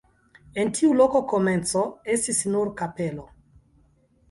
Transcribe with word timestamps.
En 0.61 0.71
tiu 0.77 0.95
loko 1.01 1.21
komence 1.33 1.85
estis 2.15 2.41
nur 2.55 2.73
kapelo. 2.83 3.31